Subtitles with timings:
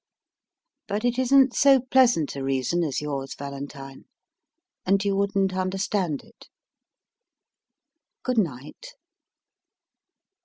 [0.87, 4.05] But it isn t so pleasant a reason as yours, Valentine,
[4.83, 6.47] and you wouldn t understand it.
[8.23, 8.95] Good night.